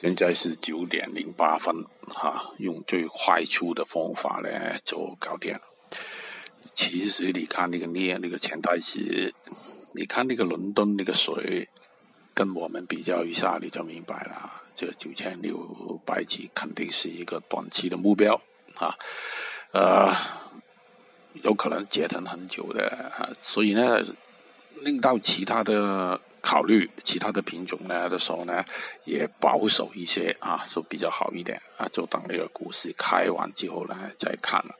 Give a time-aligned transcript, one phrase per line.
[0.00, 5.60] 现在是九点零八分，哈，用最快速的方法呢就搞定了。
[6.74, 9.32] 其实你看那个镍，那个前台词，
[9.92, 11.68] 你看那个伦敦那个水，
[12.34, 14.62] 跟我们比较一下，你就明白了。
[14.74, 15.56] 这九千六
[16.04, 18.42] 百几肯定是一个短期的目标，
[18.74, 18.98] 啊，
[19.70, 20.12] 呃，
[21.34, 24.04] 有可能折腾很久的，啊，所以呢，
[24.82, 26.20] 令到其他的。
[26.44, 28.62] 考虑其他的品种呢的时候呢，
[29.04, 34.74] 也保守一些啊，就比较好一点啊，就等那个股市开完之后呢再看了。